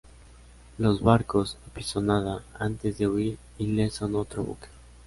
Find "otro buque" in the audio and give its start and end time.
4.15-4.65